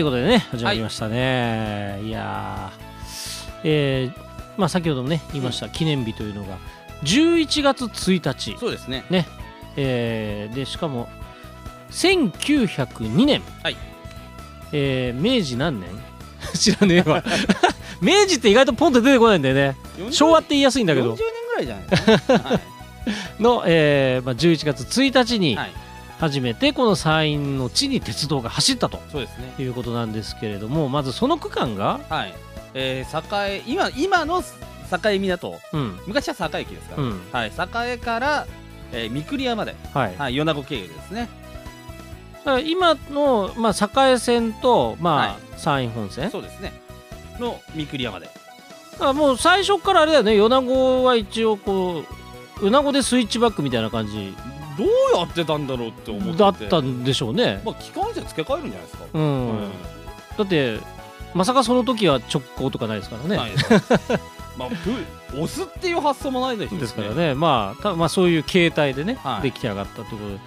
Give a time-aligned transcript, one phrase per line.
[0.00, 3.60] ということでね始まりましたね、い、やー。
[3.64, 6.56] えーまあ先ほどもね言いました、記念日というのが
[7.02, 8.56] 11月1日。
[8.58, 9.04] そうですね。
[9.10, 9.28] ね。
[9.76, 11.10] えーでしかも
[11.90, 13.76] 1902年、はい。
[14.72, 15.90] えー明治何年？
[16.58, 17.22] 知らねえわ。
[18.00, 19.76] 明治って意外とポンと出てこないんだよね。
[19.98, 21.12] 40昭和って言いやすいんだけど。
[21.12, 22.60] 40年ぐらいじゃないですか、 はい。
[23.42, 25.72] の、えーまあ、11月1日にはい、
[26.20, 29.00] 初めてこの山陰の地に鉄道が走ったと。
[29.10, 29.54] そうですね。
[29.58, 32.34] いうことなんですけれどもまずその区間が、はい。
[32.74, 34.42] えー、栄今今の
[34.92, 35.58] 栄港。
[35.72, 35.98] うん。
[36.06, 36.96] 昔は栄駅ですか？
[36.96, 37.20] ら、うん。
[37.32, 37.52] はい。
[37.92, 38.46] 栄から、
[38.92, 41.28] えー、三栗山で、はい、はい、米子経由ですね。
[42.66, 45.36] 今の、まあ、栄線と、まあはい。
[45.56, 46.30] 山陰本線？
[46.30, 46.72] そうですね。
[47.38, 48.26] の三栗山で。
[48.26, 50.36] だからもう最初からあれだよね。
[50.36, 52.04] 米子は一応こ
[52.60, 54.34] う米子でスイッチバックみたいな感じ
[54.76, 59.70] どうやってたんだろうって思ってだったんでしょうね、まあ機関車付け替えるんじゃないですか、うん。
[60.38, 60.80] だって
[61.34, 63.36] まさかその時は直行とかないですからね、
[64.58, 67.34] まあプ押すっていう発想もないですしですからね。
[67.34, 69.42] まあたまあそういう形態でね、はい。
[69.42, 70.38] 出来上がったということで。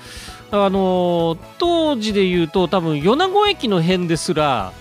[0.51, 4.71] あのー当時で言うと多分米子駅の辺ですら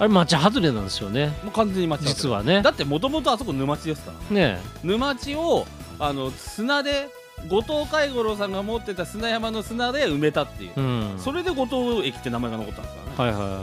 [0.00, 1.26] あれ町外れなんですよね。
[1.44, 2.62] もう完全に間違ってる実はね。
[2.62, 4.54] だってもともとあそこ沼地ですからね。
[4.54, 5.66] ね沼地を
[5.98, 7.10] あの砂で
[7.48, 11.14] 後藤海五郎さんが持ってた砂山の砂で埋めたっていう、うん。
[11.18, 13.36] それで後藤駅って名前が残ったんですからね。
[13.36, 13.62] はいはいはい。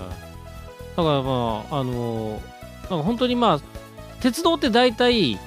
[0.97, 2.57] だからまああのー
[2.89, 3.59] なんか本当にまあ
[4.21, 5.37] 鉄道って大体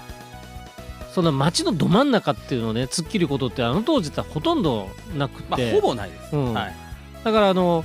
[1.12, 6.54] その街のど真ん中っていうのをね突っ切ることってあの当時ってほとんどなくて、まあほぼないです、うん。
[6.54, 6.74] はい。
[7.24, 7.84] だからあの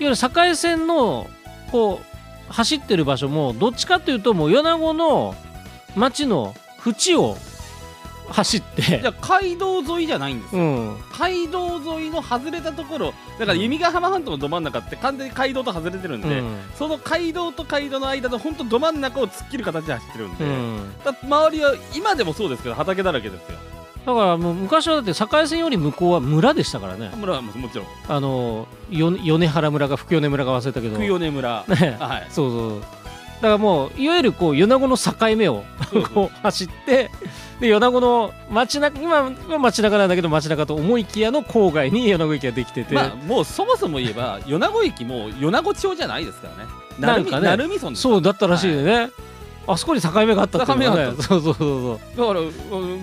[0.00, 1.28] いわゆる境線の
[1.72, 5.34] こう走ってる場所もどっちかっていうともう米子の
[5.96, 7.36] 町の縁を
[8.30, 8.82] 走って。
[8.82, 10.96] じゃあ街道沿いじゃないんですよ、うん。
[11.18, 16.58] 街道沿いの外れたところだから弓ヶ浜半島のど真ん中って完全に街道と外れてるんで、うん。
[16.76, 20.94] その街道と街道の間の本当ど真ん中を突っ切る形で走ってるんで、うん。
[21.22, 23.58] 周りは今でもそうですけど畑だらけですよ。
[24.06, 27.10] だからもう昔はだって境線より向こうは村でしたからね。
[27.16, 27.86] 村はももちろん。
[28.08, 30.96] あのよ米原村か福米村か忘れたけど。
[30.98, 31.64] 久米村。
[31.68, 31.96] ね。
[32.00, 32.26] はい。
[32.30, 35.62] そうそうだからもういわゆるこう米子の境目を
[36.14, 37.10] こう走って
[37.60, 46.70] で米子の街中今は街中なんだけど街中と思いきやの郊外に米子駅ができてて、まあもうそもそも言えば米子駅も米子町じゃないですからね。
[46.98, 47.48] なんかね。
[47.48, 49.10] 鳴海村そうだったらしいね、
[49.66, 50.96] あそこに境目があったっていうのがね。
[50.96, 51.22] 境目があった。
[51.22, 52.40] そうそうそうだから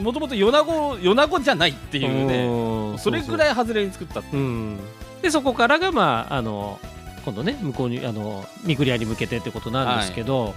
[0.03, 2.45] もともと米子米子じゃないってそういうね。
[2.45, 2.97] うん。
[2.97, 4.39] それぐらい外れに作ったってそう。
[4.39, 4.79] うん。
[5.21, 6.79] でそこからがまああの
[7.25, 10.55] 今度ね向こうにあの三栗屋に向けてってことなんですけど、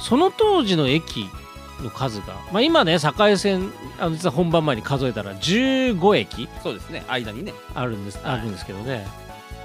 [0.00, 1.28] その当時の駅
[1.82, 6.48] の数が、まあ、今ね境線あの実は本番前に数えたら15駅。
[6.62, 7.04] そうですね。
[7.08, 7.52] 間にね。
[7.74, 8.38] あるんです、はい。
[8.40, 9.06] あるんですけどね。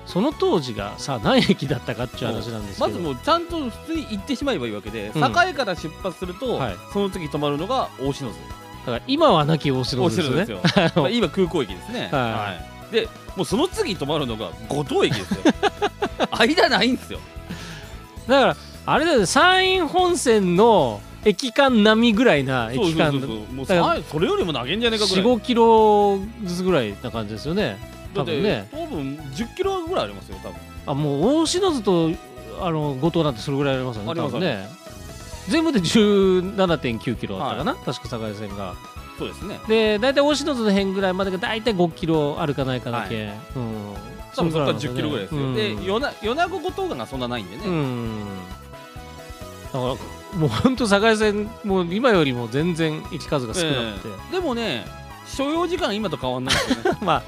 [0.05, 2.87] その当時がさ何駅だったかっていう話なんですけど。
[2.87, 5.23] まずもうちゃんと普通に行ってしまえばいいわけで、うん。
[5.23, 6.75] 栄から出発すると、はい。
[6.91, 8.37] その次止まるのが大篠津。
[8.85, 10.45] だから今は亡き大城大ですよね。
[10.45, 10.91] 篠津ですよ。
[11.03, 12.09] まあ今空港駅ですね。
[12.11, 12.55] は
[12.91, 12.93] い。
[12.93, 15.41] でもうその次止まるのが五島駅ですよ。
[16.31, 17.19] 間ないんですよ。
[18.27, 23.65] だからあれだよね山陰本線の駅間並みぐらいな駅間そうそうそう。
[23.65, 25.23] そうそれよりも投げんじゃねえかぐらい。
[25.23, 27.77] 45キロずつぐらいな感じですよね。
[28.13, 28.67] 多分ね。
[28.71, 30.57] 多分10キロぐらいありますよ多分。
[30.87, 32.11] あもう大篠津と
[32.61, 34.67] あの後藤なんてそれぐらいありますよねあります多分ね。
[35.47, 38.75] 全部で17.9キロだったかな、確か境線が。
[39.17, 39.59] そうですね。
[39.67, 43.93] で大体大篠津の辺ぐらいまでが大体5キロあるかないかだけ、うん。
[44.35, 45.55] 多分そこかられ10キロぐらいですよ、うん。
[45.55, 48.25] で米米子五島間がそんなないんでね、うん。
[49.73, 49.95] だから
[50.35, 54.31] もうほんと境線もう今よりも全然駅数が少なくて、ええ。
[54.33, 54.85] でもね
[55.25, 56.99] 所要時間今と変わんないですよね。
[57.01, 57.23] まあ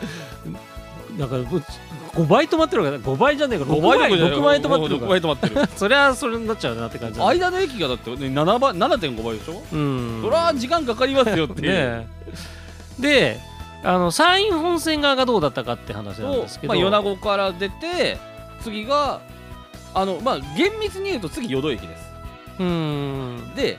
[1.18, 3.66] なんか5倍止まってるから5倍じゃねえか。
[3.66, 5.10] 6 5倍倍6倍止まってる6から。
[5.10, 5.56] 倍止まってる。
[5.76, 10.20] そりゃそれになっちゃうなって感じ間の駅がだって、ね、7倍7.5倍でしょ、うん。
[10.22, 12.08] そりゃ時間かかりますよっていう、
[13.00, 13.40] で
[13.84, 18.18] あの山陰本線側がどうだったかって話なんとですけど、まあ、米子から出て
[18.62, 19.22] 次が
[19.94, 22.11] あのまあ厳密に言うと次淀駅です
[22.62, 23.56] うん。
[23.56, 23.78] で、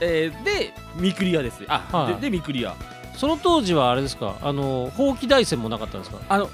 [0.00, 2.14] えーで三栗屋ですあ、はい。
[2.16, 2.74] でで三栗屋
[3.16, 4.36] その当時はあれですか？
[4.42, 6.46] あのほうき大山もなかったんですか、あの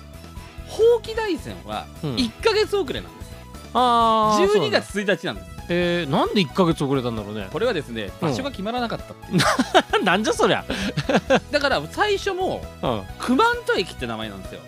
[0.66, 2.14] ほうき大山はうん。
[2.16, 3.30] 1か月遅れなんです、
[3.72, 5.54] うな12んだ月1日なんです。
[5.70, 7.48] えー、なんで1か月遅れたんだろうね？
[7.52, 10.64] これはですね場所が決まらなかったっていう、 なんじゃそりゃ、
[11.50, 14.60] だから最初もうん、九万十駅って名前なんですよ。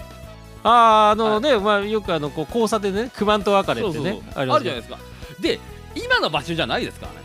[0.65, 4.21] あーあのね、まあ、よくあのこう交差点でね九万十別れってね。
[4.35, 4.99] あるじゃないですか。
[5.39, 5.61] で
[5.97, 7.19] 今の場所じゃないですからね。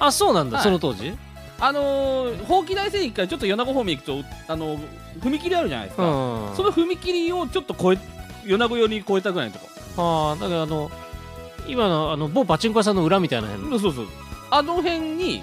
[0.00, 0.64] あそうなんだ、はい。
[0.64, 1.12] その当時？
[1.60, 4.80] あのー、ほうき大山駅からちょっと米子方面行くとあのー
[5.20, 6.56] 踏切あるじゃないですか、うん。
[6.56, 9.68] その踏切をちょっと越え米子寄りに越えたぐらいのとこ。
[9.96, 10.90] ああだからあの
[11.66, 13.78] 今のあの某パチンコ屋さんの裏みたいな辺？
[13.80, 14.06] そうそう
[14.50, 15.42] あの辺に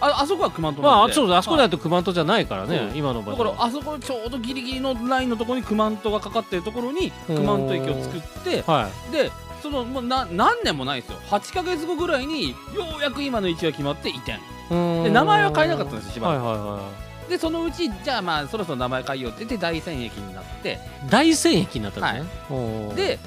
[0.00, 1.14] ああそこは熊本まあなんで。
[1.14, 1.42] そうだあ。
[1.42, 2.98] そこだはいと熊本じゃないからね、そう。
[2.98, 9.30] 今の場だ所からあそこちょうどギリギリのラインのところに熊本がかかってるところに熊本駅を作ってはで
[9.62, 11.18] そのもうな何年もないですよ。
[11.28, 12.56] 8ヶ月後ぐらいによ
[12.98, 14.32] うやく今の位置が決まって移転。
[14.32, 14.38] い
[14.74, 16.90] でで名前は変えなかったんですよしばはいはいは
[17.28, 20.72] でそのうちじゃあまあそろそろ名前変えようって言って大山駅になって。
[20.72, 22.94] い大山駅になったんですね、おー。
[22.94, 23.18] で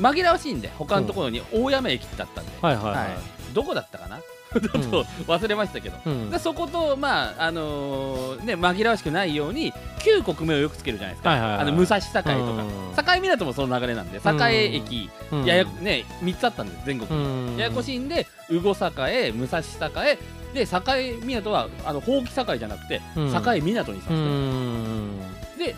[0.00, 3.08] 紛らわしいんで他のところに大山駅ってあったんで、はいはいはい、はい。
[3.54, 4.18] どこだったかな
[4.60, 6.30] ちょっと忘れましたけど、うん。
[6.30, 13.16] でそことまああのーね紛らわしくないように旧国名をよくつけるじゃないですか、はいはいはいあの武蔵境とか、うん。
[13.16, 15.44] 境港もその流れなんで栄駅、うん。
[15.44, 17.56] ややね3つあったんです全国に、うん。
[17.58, 19.62] ややこしいんで羽後栄武蔵
[20.06, 20.18] 栄。
[20.54, 20.80] で境
[21.24, 23.32] 港はあのほうき境じゃなくてうん。
[23.32, 25.20] 境港にさせて、うん。
[25.58, 25.74] で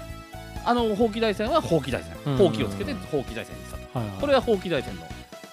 [0.64, 2.32] あのほうき大山はほうき大山。
[2.32, 2.36] うん。
[2.36, 4.20] ほうきをつけてほうき大山にしたと、はいはい。
[4.20, 5.02] これはほうき大山の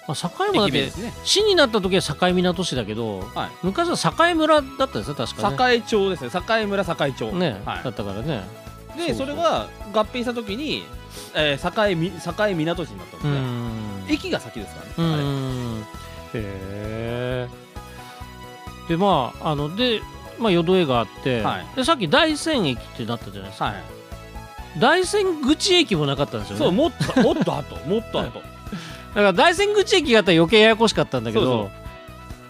[0.07, 1.13] まあ、境もだってね。
[1.23, 3.49] 市になった時は境港市だけど、はい。
[3.61, 5.75] 昔は境村だったんですよ確かね。
[5.75, 6.29] 栄町ですね。
[6.49, 7.31] 栄村栄町。
[7.33, 7.83] ね、はい。
[7.83, 8.43] だったからね。
[8.97, 10.83] でそれが合併した時に、
[11.35, 14.05] えー、境み境港市になったんですうね、ん。
[14.09, 15.23] 駅が先ですかうらね、
[16.33, 17.47] へえ
[18.89, 20.01] でまああので、
[20.39, 21.65] まあ、淀江があって、はい。
[21.75, 23.75] でさっき大山駅ってなったじゃないですか、はい。
[24.79, 26.65] 大山口駅もなかったんですよね。
[26.65, 28.39] そうもっともっと後もっと後。
[28.39, 28.45] だ
[29.21, 31.45] から大山口駅があったら余計ややこしかったんだけど。
[31.45, 31.71] そ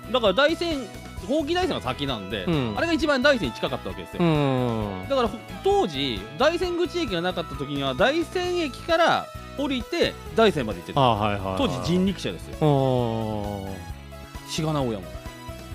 [0.10, 0.88] うだから大山
[1.28, 2.74] ほうき大山が先なんで、うん。
[2.78, 5.06] あれが一番大山に近かったわけですよ、うん。
[5.10, 9.26] だからほ当時大山口駅がなかった時には大山駅から
[9.58, 11.02] 降りて大山まで行ってた。
[11.02, 12.66] あはいはい、はい、当時人力車ですよ。
[12.66, 13.68] お
[14.48, 15.02] 志賀直哉も。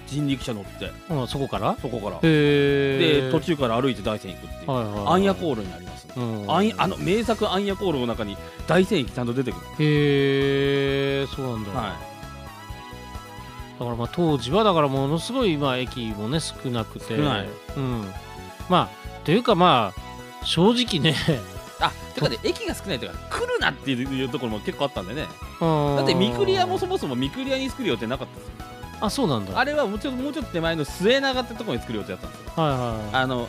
[0.07, 0.91] 人力車乗って。
[1.11, 1.77] ーそこから？
[1.83, 2.17] そこから。
[2.17, 4.71] へえで途中から歩いて大山行くっていう。
[4.71, 5.07] はいはいはい。
[5.15, 6.73] 暗夜航路にありますあん。
[6.77, 8.37] あの名作暗夜航路の中に
[8.67, 9.67] 大山駅ちゃんと出てくる。
[9.79, 11.97] へえそうなんだ、は
[13.79, 17.17] だからまあ当時はだからものすごいまあ駅もね少なくて。
[17.17, 17.49] 少ない。
[17.77, 18.13] うん、
[18.69, 21.17] まあというかまあ正直ね。
[21.81, 25.27] あてかね駅が少ないというか来るなっていうところも結構あったんでね。
[25.61, 28.53] だだって三栗屋もそもそも三栗屋に作る予定なかったんですよ。
[29.01, 29.59] あそうなんだ。
[29.59, 32.53] あれはもうちょっともうちょっと手前の末長ってところに作る予定だったんですよ。
[32.55, 33.49] はいはあの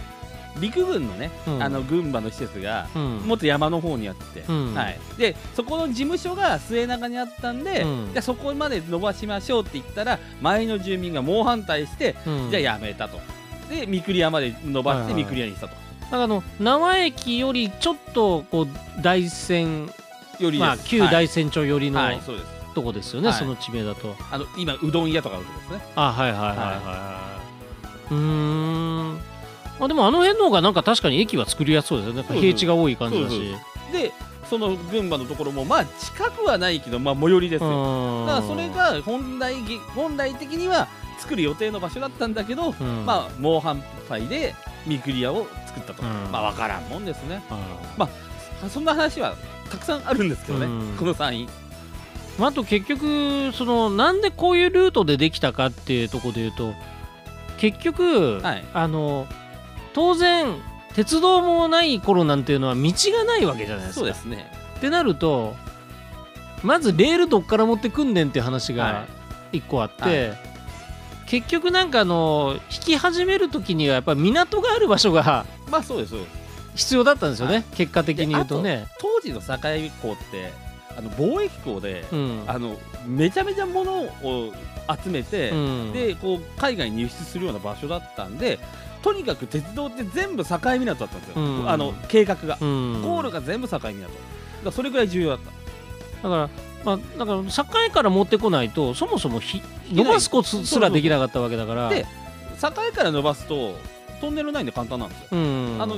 [0.60, 1.64] 陸軍のね、うん。
[1.64, 2.88] あの群馬の施設が
[3.26, 4.74] もっと山の方にあって、うん。
[4.74, 8.10] はい、でそこの事務所が末長にあったんで、うん。
[8.12, 12.52] じゃあそこまで伸ばしましょうって言ったら前の住民が猛反対して、うん。
[12.52, 13.20] じゃあやめたと。
[13.70, 18.68] で三栗屋まで伸ばして三栗屋にしたと、だからあの縄駅よりちょっとこう
[19.02, 19.90] 大山
[20.38, 22.54] よりまあ旧大山町寄りのはい、はい、そうです。
[22.76, 23.38] とこですよね、はい。
[23.38, 24.16] その地名だと。
[24.32, 25.92] あの今うどん屋とかあるとこですね。
[25.96, 26.58] あはいはいはいはい。
[26.58, 27.38] は
[28.12, 29.20] い、うーん
[29.80, 32.24] あでもあの辺の方がなんか確かに駅は作りやすそうですよね。
[32.40, 33.56] 平地が多い感じだし。
[33.92, 34.12] で
[34.50, 38.26] その群馬のところもまあ近くはないけどまあ最寄りですよ。
[38.28, 40.88] だからそれが本来ぎ本来的には
[41.18, 43.06] 作る予定の場所だったんだけど、うん。
[43.06, 44.56] まあ猛反対で
[44.86, 46.32] 三栗屋を作ったと、うん。
[46.32, 47.42] まあ分からんもんですね。
[47.50, 48.08] あ
[48.70, 49.36] そんな話は
[49.72, 50.98] たくさんあるんですけどね、うん。
[50.98, 51.48] この山陰。
[52.38, 56.74] まあ、あと結局そのなんでこういうルートでできたかっていうところで言うと
[57.58, 58.66] 結局、はい。
[58.74, 59.28] あの
[59.94, 60.56] 当然
[60.96, 62.82] 鉄道もない頃なんていうのは道
[63.12, 64.00] がないわけじゃないですか。
[64.02, 64.52] そうですね。
[64.78, 65.56] ってなると
[66.62, 69.06] まずレールどっから持ってくんねんっていう話がは
[69.52, 70.36] 一個あって、は
[71.26, 76.44] 結局なんかあの引き始める時にはやっぱ港がある場所がまあそうですそうです。
[76.76, 77.64] 必要だったんですよね、はい。
[77.76, 78.88] 結果的に言うとね。
[79.00, 80.52] 当時の境港って
[80.98, 82.44] あの貿易港で、うん。
[82.48, 84.54] あのめちゃめちゃ物を
[85.04, 85.94] 集めて、うん。
[85.94, 88.60] でこう海外に輸出するような場所だったんで
[89.04, 91.70] とにかく鉄道って全部境港だったんですよ、うん。
[91.70, 93.02] あの計画が、うん。
[93.02, 93.92] ゴールが全部境港
[94.64, 95.40] だそれぐらい重要だっ
[96.22, 96.30] た。
[96.30, 96.50] だから、
[96.86, 101.90] まあ、だから境から持ってこないとそもそもひ伸ばすことすらできなかったわけだから。
[101.90, 102.06] で
[102.62, 103.76] 境から伸ばすと
[104.22, 105.78] トンネルないんで簡単なんですよ、うん。
[105.82, 105.96] あの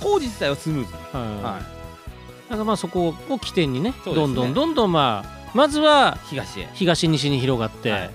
[0.00, 0.92] 工事自体はスムーズ。
[0.92, 1.42] に、はい。
[1.42, 1.62] はい、
[2.48, 3.96] だからまあそこを起点にねね。
[4.06, 6.70] どんどんどんどんまあまずは東へ。
[6.72, 8.10] 東西に広がって、はい。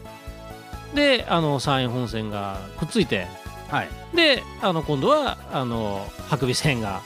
[0.96, 3.28] であの山陰本線がくっついて
[3.70, 3.90] はい。
[4.16, 7.02] であの今度はあの白尾線が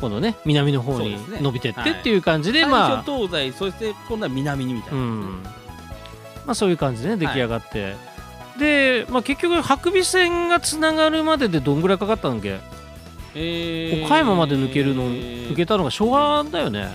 [0.00, 2.16] 今度ね南の方に伸びてってはいってい。
[2.16, 5.42] う感じで、最まあ初東西そして今度は南にみたいうな、ん。
[6.46, 7.94] まあ、そういう感じでね出来上がって、
[8.58, 12.60] で、まあ、結局白尾線がつながるまででどんぐらいかかったんだっけ？
[13.34, 14.06] えー。
[14.06, 16.88] 岡山まで抜けるの、抜けたのが昭和だよね。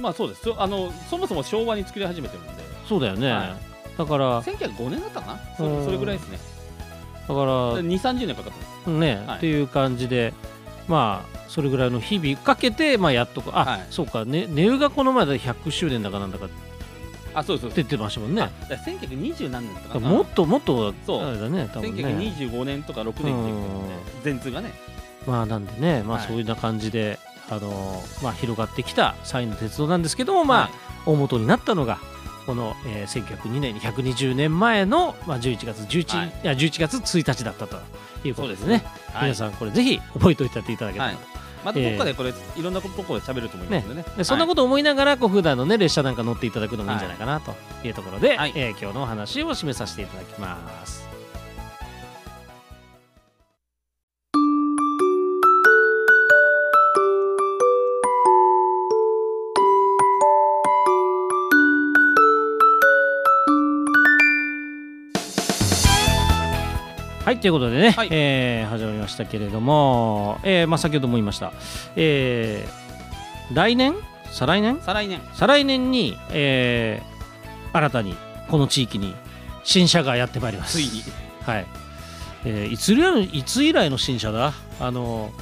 [0.00, 0.42] まあそうです。
[0.42, 2.64] そあのそもそも昭和に作り始めてるんで。
[2.88, 3.56] そうだよね、は
[3.96, 5.56] だからだか1905年だったかな？
[5.56, 6.38] それぐらいですね
[7.32, 7.34] ら
[7.80, 9.36] 2 3 0年かかってますね、はい。
[9.38, 10.34] っていう感じで
[10.88, 13.86] まあそれぐらいの日々かけて、まあ、やっとこあ、はい。
[13.90, 14.24] そうか。
[14.24, 16.48] ね値打がこの前で100周年だかなんだか
[17.32, 17.84] あそうそうそう。
[17.84, 18.42] ってましたもんね。
[18.42, 20.08] あだから1920何年とかな。
[20.08, 22.02] もっともっとそうあれだね多分ね。
[22.02, 23.88] 1925年とか6年って言ってるん。
[23.88, 24.72] で全通がね。
[25.26, 26.26] まあなんでねまあはい。
[26.26, 30.70] そういうな感じで、あのまあ広がってきたサインの鉄道なんですけどもまあ、はい。
[31.06, 31.98] 大元になったのが
[32.46, 36.28] この、えー、1902年に120年前の、まあ、11月11、はい。
[36.28, 37.78] い、や11月1日だったと
[38.24, 38.78] いうことですね。
[38.78, 38.90] すね。
[39.12, 39.22] はい。
[39.24, 41.18] 皆さんこれぜひ覚えておいていただけたらはい。
[41.64, 44.04] またどっかでこれ、いろんなところで喋ると思いますんでね。
[44.18, 48.52] でそんなと、こと思いながらこう普段のね列車なんか乗っていただくのもいいんじゃないかなというところで、はい。
[48.54, 51.13] えー今日のお話を締めさせていただきます。
[67.34, 68.08] はいということでね、はい。
[68.12, 71.52] えー始まりましたけれども、えーまあ、先ほども言いました、
[71.96, 73.94] えー来年？
[74.30, 74.80] 再来年？
[74.80, 75.20] 再来年。
[75.34, 77.14] 再来年に、えー
[77.76, 78.14] 新たに
[78.48, 79.16] この地域に
[79.64, 80.78] 新車がやってまいります。
[80.78, 81.02] ついに。
[81.42, 81.66] はい、
[82.44, 84.52] えーいつ以来のいつ以来の新車だ？
[84.78, 85.32] あの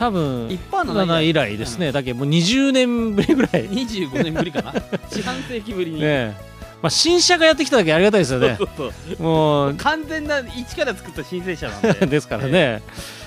[0.00, 3.62] 多分一般の7以来ですね、だけどもう20年ぶりぐらい。
[3.62, 4.74] ね25年ぶりかな。
[5.08, 6.34] 四半世紀ぶりに、え
[6.82, 8.56] まあ、新車がやってきただけありがたいですよね。
[8.58, 8.84] そうそ
[9.18, 9.74] うもう。
[9.74, 11.92] 完全な一から作った新生車なんで。
[12.06, 12.82] ですからね、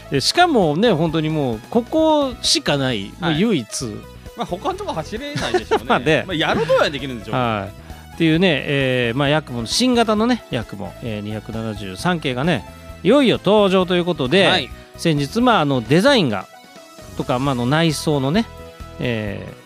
[0.10, 3.39] でしかもね本当にもうここしかない、はい。
[3.39, 3.86] 唯一。
[4.36, 5.86] まあ他のとこ走れないでしょうね。
[5.89, 6.24] まあね。
[6.27, 8.13] まあ、やろうとはできるんでしょうはい。
[8.15, 12.63] っていうね、えーまあ、ヤクモの新型のねヤクモ、えー、273系がね
[13.03, 14.69] いよいよ登場ということで、はい。
[14.98, 16.48] 先日、まあ、あのデザインが
[17.17, 18.45] とか、まあ、あの内装のね、
[19.00, 19.62] えー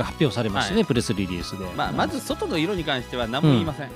[0.00, 3.90] が発表されましてね、はプレスリリースで、まあ、まず外の色に関しては何も言いません、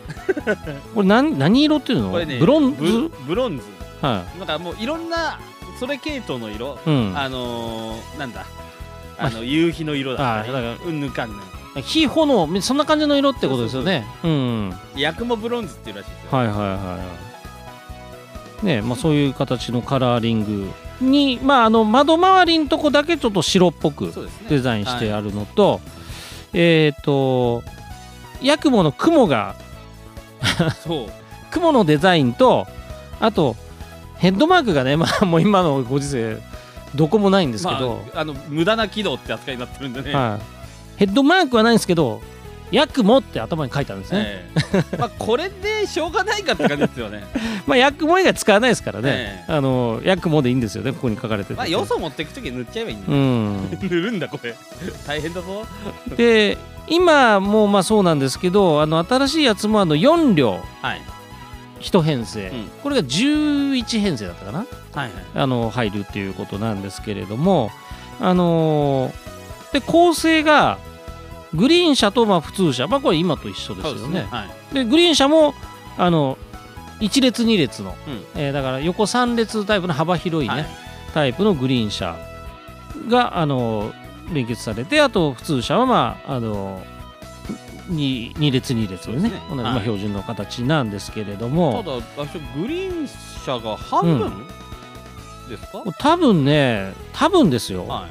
[0.94, 2.10] これ何何色っていうの？
[2.10, 2.82] これねブロンズ？
[2.82, 3.64] ブブロンズ。
[4.00, 5.38] はなんかもういろんな
[5.80, 8.44] それ系統の色、い、うん、あのー、なんだ？
[9.18, 11.40] あの夕日の色だったりあだからうんぬかんぬん。
[11.82, 14.06] 火炎そんな感じの色ってことですよね。
[14.22, 16.98] うんはいヤクモブロンズっていうらしいですよ、はいはいは
[18.62, 20.70] いねまあそういう形のカラーリング
[21.00, 24.12] にまああの窓周りのとこだけちょっと白っぽく
[24.48, 25.80] デザインしてあるのと、
[26.52, 27.62] えっ、と
[28.42, 29.56] ヤクモの雲が
[30.84, 31.06] そう。
[31.54, 32.66] 雲のデザインと
[33.20, 33.54] あと
[34.16, 36.38] ヘッドマークがねまあもう今のご時世
[36.96, 42.20] どこもないんですけど、まあ、あの無駄な軌道って扱いになってるんでね、はい、ヘッドマークはないんですけど
[42.70, 44.50] ヤクモって頭に書いてあるんですね、え
[44.92, 44.96] え。
[44.96, 47.24] まあこれでしょうがないかって感じですよね。
[47.66, 53.78] まあヤクモ以外使わないですからね、えあのヤクモでいいんですよねここに書かれてて、まあよそ持っていく時に塗っちゃえばいいんだ、うん。
[53.88, 54.54] 塗るんだこれ。
[55.06, 55.66] 大変だぞ。
[56.16, 60.60] で今もまあそうなんですけどあの新しいやつもあの4両。
[60.82, 61.02] はい。
[61.80, 62.70] 1編成、うん。
[62.82, 64.58] これが11編成だったかな。
[64.58, 64.66] はい
[64.96, 65.10] はい。
[65.34, 67.70] あの入るっていうことなんですけれども
[68.20, 69.24] あのー
[69.74, 70.78] で構成が
[71.54, 72.86] グリーン車とまあ普通車。
[72.86, 74.26] まあこれ今と一緒ですよね。
[74.30, 74.74] はい。
[74.74, 75.54] でグリーン車も
[75.96, 76.36] あの
[77.00, 78.24] 1列2列の、うん。
[78.34, 80.66] えーだから横3列タイプの幅広いね、はい。
[81.12, 82.16] タイプのグリーン車
[83.08, 83.92] があの
[84.32, 86.82] 連結されてあと普通車はまああの
[87.90, 89.82] 2, 2列2列のねね同じまあはい。
[89.82, 93.08] 標準の形なんですけれどたも、だ私グリーン
[93.44, 94.46] 車が半分、
[95.50, 95.82] ですか？
[95.98, 98.08] 多分ね多分ですよ、は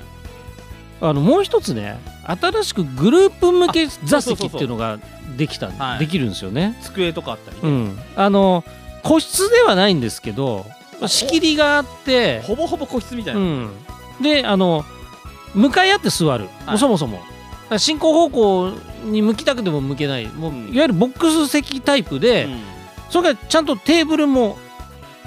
[1.03, 4.99] あのもう一つね新しくグループ向け座席っていうのが
[5.37, 5.99] できたはい。
[5.99, 6.77] できるんですよね。
[6.79, 8.63] い机とかあったりね、うん、あの
[9.03, 10.65] 個室ではないんですけど
[11.05, 13.71] 仕切りがあって、ほぼほぼ個室みたいうな、ん、
[14.21, 14.85] であの
[15.53, 17.19] 向かい合って座る、もうそもそも。
[17.77, 18.71] 進行方向
[19.03, 20.27] に向きたくても向けない。
[20.27, 20.73] もう、うん。
[20.73, 22.61] いわゆるボックス席タイプで、うん。
[23.09, 24.57] それからちゃんとテーブルも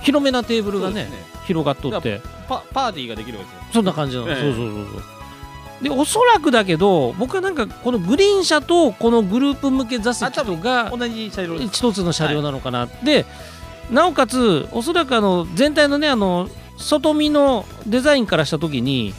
[0.03, 1.11] 広めなテーブルがねね。
[1.47, 2.21] 広がっとって。
[2.49, 3.69] パパーティーができるわけですよ。
[3.75, 4.37] そんな感じなの、ええ。
[4.37, 5.16] そうそうそうそう
[5.83, 13.27] でおそらくだけど僕はなんかこのグリーン車とこのグループ向け座席とが同じ車両一つの車両なのかな、で
[13.91, 19.15] なおかつおそらくあの全体のねあの外見のデザインからした時に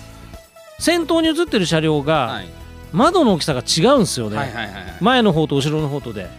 [0.80, 2.58] 先頭に映ってる車両がはい。
[2.94, 4.84] 窓の大きさが違うんですよね、はいはいはいはい。
[5.02, 6.30] 前の方と後ろの方とで。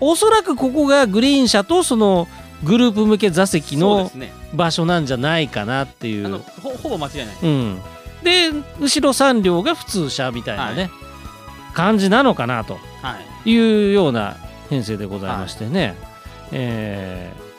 [0.00, 2.26] おそらくここがグリーン車とその
[2.64, 4.10] グループ向け座席の
[4.54, 6.26] 場所なんじゃないかなっていう。
[6.26, 7.36] あのほほぼ間違いない。
[7.42, 7.80] うん、
[8.22, 8.50] で
[8.80, 13.50] 後ろ3両が普通車みたいなね、は感じなのかなとはい。
[13.50, 14.36] いうような
[14.68, 15.96] 編成でございましてね、
[16.52, 17.50] えー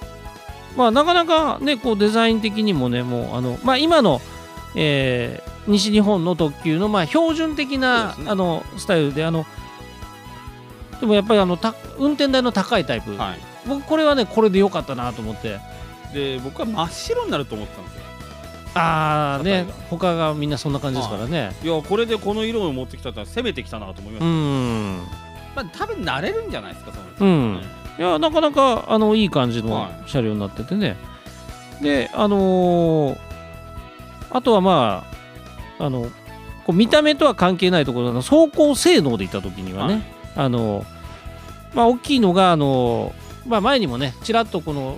[0.77, 4.21] まあなかなかねこうデザイン的にもねもうあの、まあ、今の、
[4.75, 8.25] えー西日本の特急のまあ標準的な、ね。
[8.27, 9.45] あのスタイルであの
[10.99, 13.39] でもやっぱりあのた運転台の高いタイプ、はい。
[13.67, 15.59] 僕これはねこれで良かったなと思って。
[16.13, 18.01] で僕は真っ白になると思ってたんですよ
[18.73, 24.97] ああね他がみんなそんな感じですからね、いやこれでこの色を持ってきたってのは攻めてきたなと思いまうしん。
[25.55, 27.61] まあ多分慣れるんじゃないですかそのうん。
[27.99, 30.09] いやなかなかあのいい感じのはい。
[30.09, 30.95] 車両になっててね、
[31.81, 33.17] であのー
[34.33, 35.05] あとはま
[35.79, 36.03] ああの
[36.65, 40.03] こう見た目とは関係ないところの走行性能でいった時にはね、はい。
[40.37, 40.85] あの
[41.73, 43.13] まあ大きいのがあの
[43.45, 44.97] まあ前にもねちらっとこの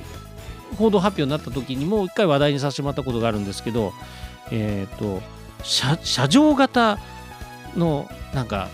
[0.74, 3.94] 報道発表になった時にも一回話題にさせてもらったことがあるんですけど
[4.52, 5.22] えっ、と
[5.64, 7.00] 車車上型
[7.76, 8.70] のなんか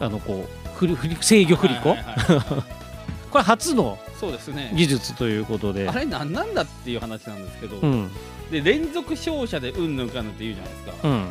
[0.00, 2.62] あのこう振り振り制御振り子、はいはいはい。
[3.30, 4.72] これ初のそうですね。
[4.74, 5.88] 技術ということで。
[5.88, 8.10] あれ何なんだっていう話なんですけど、うん。
[8.50, 11.26] で連続照射でうんぬんかんぬんって言うじゃないですか、うん。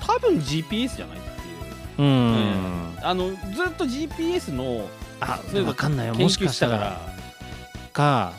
[0.00, 2.08] 多分 GPS じゃないっていう。
[2.08, 3.36] うん、あのずっ
[3.76, 4.88] と GPS の
[5.20, 6.14] あ分かんないよ。
[6.14, 7.00] 研もしかしたら。
[7.92, 8.32] か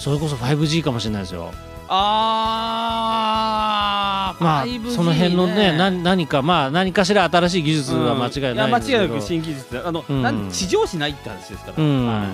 [0.00, 1.52] それこそ 5G かもしれないですよ。
[1.92, 9.02] あーまあ 5G その辺のね何何かまあ何かしら新しい技術は間違いないですけど。
[9.02, 10.22] 違いなく新技術であの、うん。
[10.22, 12.28] なん地上しないって話ですから、うん、はい。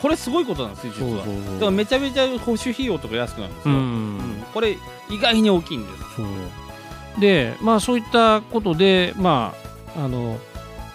[0.00, 1.18] これすごいことなんですよ実は。
[1.18, 3.82] だからめちゃめちゃ保守費用とか安くなるんですうよ、ん、う
[4.22, 4.44] ん。
[4.54, 4.78] これ
[5.10, 9.52] 意外に大きいんですでまあそういったことでま
[9.94, 10.38] ああの、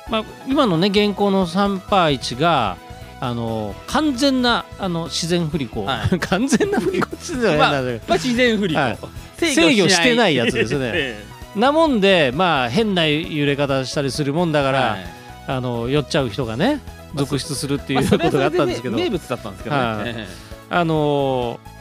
[0.09, 2.77] まあ、今のね現行の3パー1が
[3.21, 8.97] あの完全なあの自然振り子、は 完全な振り子って言ってたら変なんだけどまあ自然振り子、はい。
[9.37, 10.91] 制制御してないやつですね。
[10.95, 15.05] えなもんでまあ変な揺れ方したりするもんだから、えはい。
[15.47, 16.81] あの酔っちゃう人がね
[17.13, 20.01] まあ続出するっていまあうことがあったんですけど、それはそれでね名物だったんですけどね、はい。
[20.05, 20.27] え
[20.69, 21.75] あのー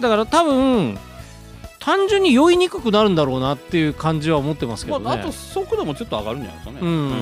[0.00, 0.98] だから多分
[1.78, 5.04] 単純に酔いにくくなるんだろうなっていう感じは思ってますけどね。
[5.04, 6.78] えまあ、あと速度もちょっと上がるんじゃないですかね。
[6.80, 7.12] うん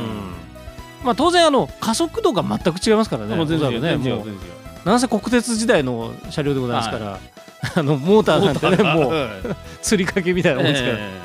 [1.04, 3.34] まあ、当然あの加速度が全く違いますからね。
[3.36, 4.26] もう全然違うねもう
[4.84, 7.18] なんせ国鉄時代の車両でございますから、
[7.76, 9.30] あのモーターなんてねもうはい。
[9.82, 11.20] 釣りかけみたいなもんですから、え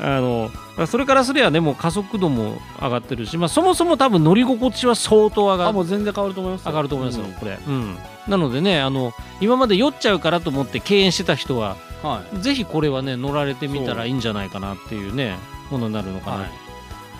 [0.00, 0.50] あの
[0.86, 6.70] それからすればねもう加速度も上がってるし、まあ、そもそも多分乗り心地は相当上がえあもう全然変わると思いますよ。
[6.70, 7.32] 上がると思いますよ、うん。
[7.32, 7.96] これ、うん、
[8.28, 12.40] なのでねあの今まで酔っちゃうからと思って敬遠してた人ははい。
[12.40, 15.38] ぜひこれはね乗られてみたらいいんじゃないかなっていうね
[15.70, 16.50] ものになるのかな、はい。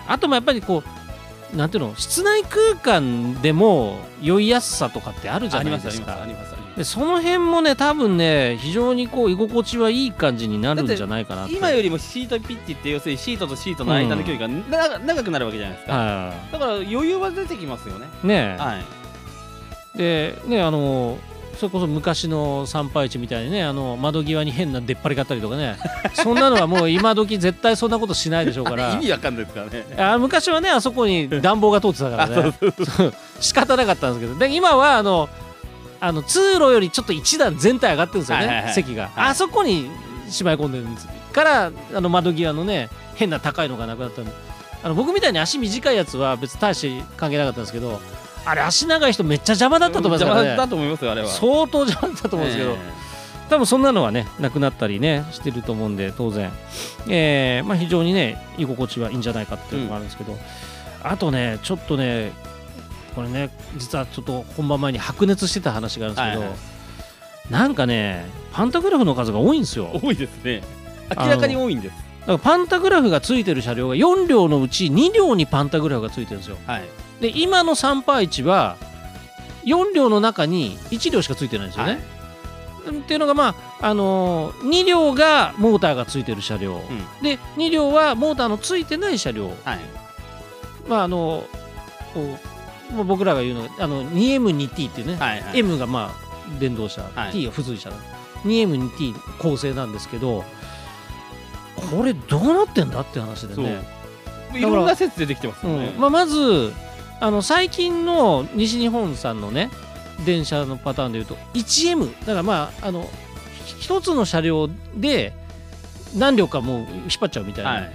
[0.07, 0.89] あともやっぱりこう
[1.55, 15.93] なんていうの室内空間でも酔いやすさとかってあるじゃないますありますあですかでその辺もね多分ね非常にこう居心地はいい感じになるんじゃないかな今よりもシートピッチって要するにシートとシートの間の距離がな長くなるわけじゃないですか。
[15.93, 18.07] はだから余裕は出てきますよね。
[18.23, 19.97] いねえ、はい。
[19.97, 21.17] でねあの
[21.57, 25.77] それこそ昔の参拝地みたいにねあの窓際に変な出っ張りがあったりとかね。
[26.13, 28.87] そんなのはもう今時絶対そんなことしないでしょうかあら。
[28.89, 30.11] れ 意味わかんないですからね。
[30.13, 32.53] あ昔はねあそこに暖房が通ってたからね。
[33.39, 34.39] 仕方なかったんですけど。
[34.39, 35.29] で今はあの
[35.99, 38.73] あの通路よりちょっと一段全体上がってるんですよね、はいはいはい。
[38.73, 39.11] 席が、はい。
[39.29, 39.89] あそこに
[40.29, 41.07] しまい込んでるんです。
[41.33, 44.31] からあの窓際のね変な高いのがなくなったんで。
[44.83, 47.99] あの僕みたいに足短いやつは別に大して関係なかったんですけど
[48.47, 51.27] あれ足長い人めっちゃ邪魔だったと思います邪魔だと思いますよあれは。
[51.27, 52.77] 相当邪魔だったと思うんですけど、え
[53.49, 56.51] 多分そんなのはねなくなったりねしてると思うんで当然、
[57.09, 60.37] えーまあ、非常にね居心地はいいんじゃないかっていうのがあるんですけど、
[61.03, 62.31] あとねちょっとね
[63.15, 66.57] これね実はちょっと本番前に白熱してた話があるんですけど、はいはい。
[67.51, 69.91] なんかねパンタグラフの数が多いんですよ。
[69.93, 70.61] え多いですね。
[71.17, 71.95] 明らかに多いんです。
[71.95, 76.57] だからパンタグラフがついてる車両が4両のうち2両にパンタグラフがついてるんですよ。
[76.67, 76.83] はい。
[77.21, 78.77] で今の3パー1は
[79.65, 81.99] 4両の中に1両しかついてないんですよね、
[82.85, 82.97] はい。
[82.97, 86.81] っていうのがまああのー、2両がモーターがついてる車両、ん。
[87.21, 89.47] で2両はモーターのついてない車両。
[89.47, 89.79] はい。
[90.87, 91.45] まああの
[92.13, 92.37] こ
[92.91, 95.59] うまあ僕らが言うのがあの 2M2T っていうね、はいはい。
[95.59, 97.31] M がまあ電動車、はい。
[97.31, 97.89] T が付随車
[98.43, 100.45] 2M2T 構成なんですけど
[101.89, 103.81] これどうなってんだって話でね。
[104.53, 105.93] いろんな説出てきてますよね。
[105.95, 105.99] うん。
[105.99, 106.73] まあ、まず
[107.19, 109.69] あの最近の西日本さんのね
[110.25, 113.09] 電車のパターンでいうと 1M だからまああの
[113.65, 115.33] ひ一つの車両で
[116.15, 116.87] 何両かもう引っ
[117.19, 117.91] 張っちゃうみたいはない。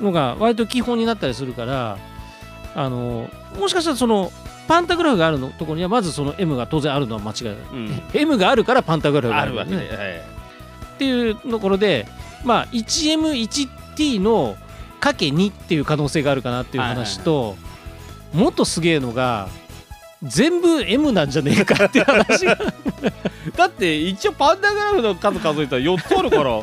[0.00, 1.98] のが割と基本になったりするから
[2.74, 4.32] あのもしかしたらその
[4.66, 8.02] パンタグラフがあるのところにはまずその M が当然あるのは間違いない、うん。
[8.14, 9.84] M があるからパンタグラフがああるわけはい。
[9.84, 9.90] っ
[10.98, 12.06] ていうところで
[12.44, 14.56] まあ 1M1T の
[15.00, 17.56] かけ2っていう可能性があるかなっていう話と、
[18.32, 19.48] もっとすげえのが
[20.22, 22.56] 全部 M なんじゃねえかっていう話が、
[23.56, 26.62] だって一応パンダグラフの数数えたら4つあるから うん、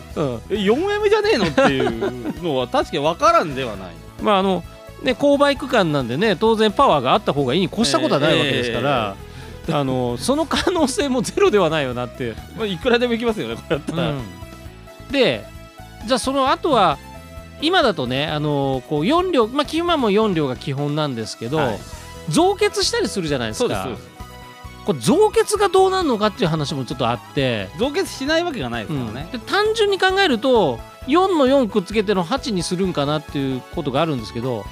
[0.50, 3.90] え 4M じゃねえのっていうのは確かに分からんではない。
[4.24, 4.64] まああの
[5.04, 9.16] ね勾配区間なんでね当然パワーがあった方がいいに越したことはないわけですから、
[9.70, 12.36] あのその可能性もゼロではないよなって。
[12.58, 14.14] まあいくらでもいきますよねこれやったら、
[15.12, 15.46] で
[16.06, 16.98] じゃあその後は
[17.62, 21.80] 今だとねあのこう4両まあ今も4両が基本なんですけど、はい。
[22.30, 23.84] 増結したりするじゃないですか。
[23.84, 24.10] そうです
[24.86, 34.66] これ増結がどうなるのかっていう話もちょっとあって、増結しないわけがないですからね、で単純に考えると4の4くっつけての8にするんかなっていうことがあるんですけど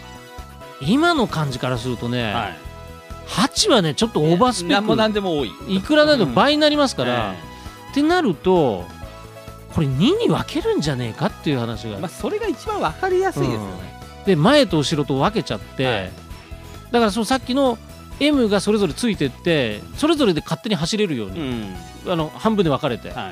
[0.82, 2.58] 今の感じからするとね、はい。
[3.28, 5.52] 8はねちょっとオーバースペッなんでも多い。
[5.52, 7.92] クいくらだと倍になりますから、え。
[7.92, 8.86] ってなると
[9.78, 13.68] これ2に分けるんじゃねえかっていう話が、えまあ、それが一番わかりやすいですよね、
[14.26, 16.12] で前と後ろと分けちゃって、はい。
[16.92, 17.78] だからそのさっきの
[18.20, 21.76] M がそれぞれついてってそれぞれで勝手に走れるよううに、ん。
[22.08, 23.30] あの半分で分かれて、は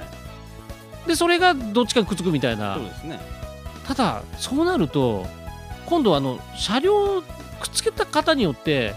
[1.05, 1.08] い。
[1.08, 2.75] でそれがどっちかにくっつくみたいな。
[2.75, 3.19] そうですね。
[3.88, 5.25] ただそうなると
[5.88, 8.93] 今度はあの車両をくっつけた方によって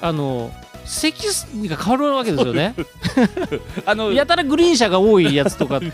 [0.00, 0.50] あの
[0.86, 2.74] 席数が変わるわけですよね。
[3.84, 5.78] あのやたらグリーン車が多いやつとか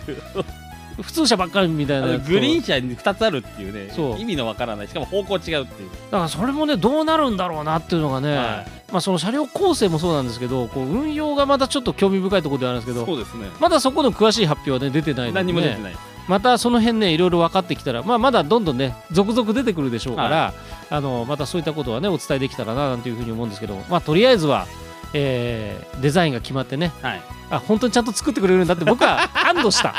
[1.03, 4.19] 普通車ばっかりみたいなグリーン車に2つあるっていうねそう。
[4.19, 4.89] 意味のわからない。
[4.89, 5.65] しかも方向違うっていう、
[6.11, 13.49] だからそれもねどうなるんだろうなっていうのがね、はまあその車両構成もそうなんですけどこう運用がまたちょっと興味深いところではあるんですけどそうですね。
[13.61, 15.97] まだそこの詳しい発表はね出てないので、ね、何も出てない、
[16.29, 20.53] またその辺ねいろいろ分かってきたら、まあ、まだどんどんね続々出てくるでしょうから、
[20.91, 24.67] あのまたそういったことはねお伝えできたらななんていうふうに思うんですけど、まあ、とりあえずは、
[25.15, 26.93] えーデザインが決まってね。
[27.03, 27.23] はい。
[27.51, 29.95] あ本当にちゃんと作ってくれるんだって僕は 安堵した。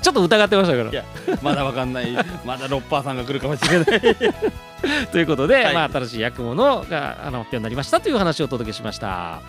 [0.00, 0.90] ちょっと疑ってましたから。
[0.90, 1.04] いや
[1.42, 2.12] まだわかんない。
[2.44, 4.00] まだロッパーさんが来るかもしれない。
[5.10, 5.74] ということで、はい。
[5.74, 9.40] まあ、新しい役物があの発表になりましたという話をお届けしました。